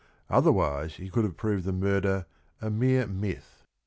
[0.31, 2.25] Otherwise he could have proved the murder
[2.59, 3.61] a "mere myth."